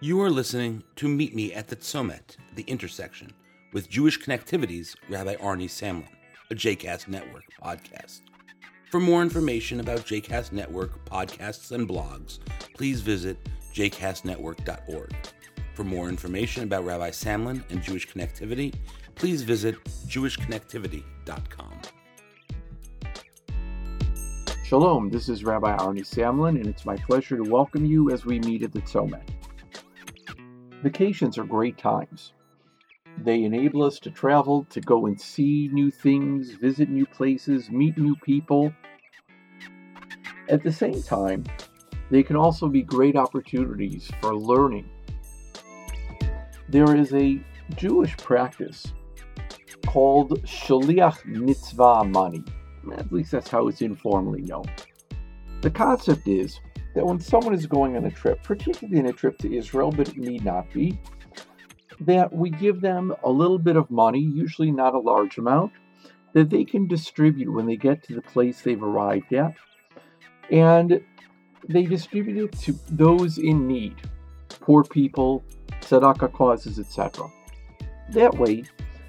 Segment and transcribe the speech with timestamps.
[0.00, 3.32] You are listening to Meet Me at the Tzomet, the intersection,
[3.72, 6.08] with Jewish Connectivity's, Rabbi Arnie Samlin,
[6.50, 8.22] a JCast Network podcast.
[8.90, 12.40] For more information about JCast Network podcasts and blogs,
[12.74, 13.38] please visit
[13.72, 15.14] jcastnetwork.org.
[15.74, 18.74] For more information about Rabbi Samlin and Jewish Connectivity,
[19.14, 21.80] please visit jewishconnectivity.com.
[24.64, 28.40] Shalom, this is Rabbi Arnie Samlin, and it's my pleasure to welcome you as we
[28.40, 29.22] meet at the Tzomet.
[30.84, 32.34] Vacations are great times.
[33.16, 37.96] They enable us to travel, to go and see new things, visit new places, meet
[37.96, 38.70] new people.
[40.50, 41.44] At the same time,
[42.10, 44.86] they can also be great opportunities for learning.
[46.68, 47.40] There is a
[47.76, 48.92] Jewish practice
[49.86, 52.44] called Shaliach Mitzvah Money.
[52.92, 54.66] At least that's how it's informally known.
[55.62, 56.60] The concept is
[56.94, 60.08] that when someone is going on a trip, particularly in a trip to Israel, but
[60.08, 60.98] it need not be,
[62.00, 65.72] that we give them a little bit of money, usually not a large amount,
[66.32, 69.54] that they can distribute when they get to the place they've arrived at.
[70.50, 71.00] And
[71.68, 73.96] they distribute it to those in need,
[74.48, 75.44] poor people,
[75.80, 77.28] tzedakah causes, etc.
[78.10, 78.64] That way,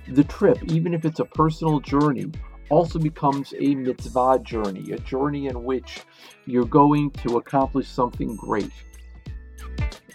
[0.07, 2.31] the trip, even if it's a personal journey,
[2.69, 6.01] also becomes a mitzvah journey, a journey in which
[6.45, 8.71] you're going to accomplish something great.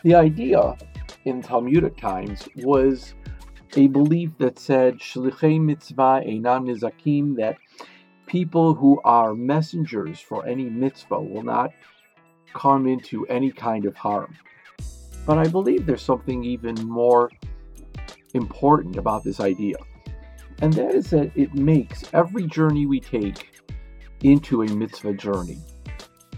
[0.03, 0.77] The idea
[1.25, 3.15] in Talmudic times was
[3.77, 7.57] a belief that said shlichei mitzvah einam nizakim that
[8.27, 11.71] people who are messengers for any mitzvah will not
[12.55, 14.37] come into any kind of harm.
[15.27, 17.31] But I believe there's something even more
[18.35, 19.77] important about this idea
[20.61, 23.63] and that is that it makes every journey we take
[24.23, 25.59] into a mitzvah journey.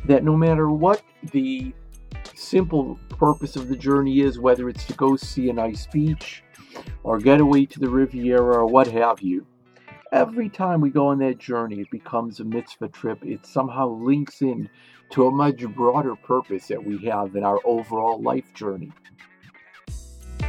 [0.07, 1.73] That no matter what the
[2.35, 6.43] simple purpose of the journey is, whether it's to go see a nice beach
[7.03, 9.47] or get away to the Riviera or what have you,
[10.13, 13.25] every time we go on that journey, it becomes a mitzvah trip.
[13.25, 14.69] It somehow links in
[15.11, 18.93] to a much broader purpose that we have in our overall life journey.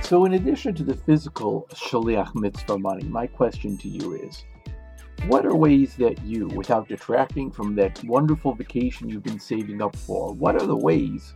[0.03, 4.43] So, in addition to the physical shaliach mitzvah money, my question to you is
[5.27, 9.95] what are ways that you, without detracting from that wonderful vacation you've been saving up
[9.95, 11.33] for, what are the ways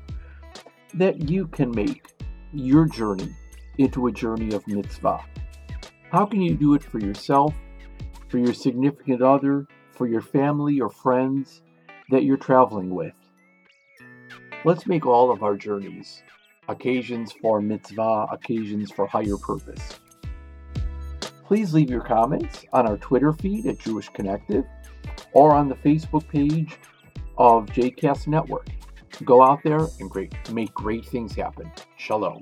[0.96, 2.14] that you can make
[2.52, 3.34] your journey
[3.78, 5.24] into a journey of mitzvah?
[6.12, 7.56] How can you do it for yourself,
[8.28, 11.62] for your significant other, for your family or friends
[12.12, 13.16] that you're traveling with?
[14.66, 16.22] Let's make all of our journeys
[16.68, 20.00] occasions for mitzvah, occasions for higher purpose.
[21.46, 24.66] Please leave your comments on our Twitter feed at Jewish Connective
[25.32, 26.78] or on the Facebook page
[27.38, 28.68] of JCast Network.
[29.24, 31.72] Go out there and great, make great things happen.
[31.98, 32.42] Shalom.